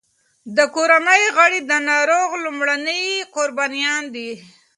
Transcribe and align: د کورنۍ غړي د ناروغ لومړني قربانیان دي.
د 0.55 0.59
کورنۍ 0.75 1.23
غړي 1.37 1.59
د 1.69 1.71
ناروغ 1.89 2.29
لومړني 2.45 3.03
قربانیان 3.35 4.03
دي. 4.15 4.31